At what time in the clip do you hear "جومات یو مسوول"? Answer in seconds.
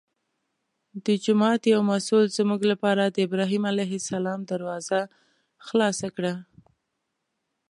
1.23-2.25